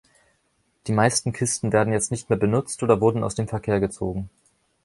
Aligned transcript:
Die 0.87 0.93
meisten 0.93 1.31
Kisten 1.31 1.71
werden 1.71 1.93
jetzt 1.93 2.09
nicht 2.09 2.27
mehr 2.27 2.39
benutzt 2.39 2.81
oder 2.81 2.99
wurden 3.01 3.23
aus 3.23 3.35
dem 3.35 3.47
Verkehr 3.47 3.79
gezogen. 3.79 4.31